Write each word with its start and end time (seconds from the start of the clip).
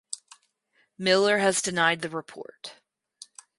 Miller 0.97 1.37
has 1.37 1.61
denied 1.61 2.01
the 2.01 2.09
report. 2.09 2.73